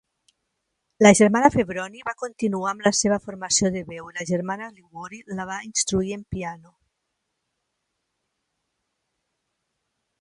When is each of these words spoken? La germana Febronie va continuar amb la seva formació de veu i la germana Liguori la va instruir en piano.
La 1.07 1.09
germana 1.17 1.51
Febronie 1.55 2.07
va 2.07 2.13
continuar 2.21 2.71
amb 2.71 2.87
la 2.87 2.91
seva 2.99 3.19
formació 3.27 3.71
de 3.75 3.83
veu 3.91 4.09
i 4.13 4.15
la 4.15 4.25
germana 4.31 4.71
Liguori 4.79 5.21
la 5.41 5.47
va 5.51 5.61
instruir 5.69 6.17
en 6.17 6.27
piano. 6.37 6.75